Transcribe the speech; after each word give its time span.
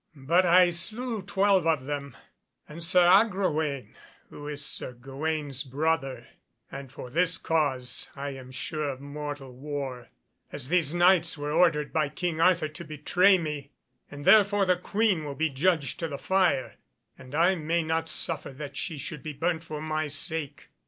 But 0.15 0.47
I 0.47 0.71
slew 0.71 1.21
twelve 1.21 1.67
of 1.67 1.83
them, 1.83 2.17
and 2.67 2.81
Sir 2.81 3.03
Agrawaine, 3.03 3.93
who 4.31 4.47
is 4.47 4.65
Sir 4.65 4.93
Gawaine's 4.93 5.63
brother; 5.63 6.25
and 6.71 6.91
for 6.91 7.11
this 7.11 7.37
cause 7.37 8.09
I 8.15 8.31
am 8.31 8.49
sure 8.49 8.89
of 8.89 8.99
mortal 8.99 9.53
war, 9.53 10.09
as 10.51 10.69
these 10.69 10.91
Knights 10.91 11.37
were 11.37 11.51
ordered 11.51 11.93
by 11.93 12.09
King 12.09 12.41
Arthur 12.41 12.69
to 12.69 12.83
betray 12.83 13.37
me, 13.37 13.73
and 14.09 14.25
therefore 14.25 14.65
the 14.65 14.75
Queen 14.75 15.23
will 15.23 15.35
be 15.35 15.51
judged 15.51 15.99
to 15.99 16.07
the 16.07 16.17
fire, 16.17 16.77
and 17.15 17.35
I 17.35 17.53
may 17.53 17.83
not 17.83 18.09
suffer 18.09 18.51
that 18.53 18.75
she 18.75 18.97
should 18.97 19.21
be 19.21 19.33
burnt 19.33 19.63
for 19.63 19.83
my 19.83 20.07
sake." 20.07 20.69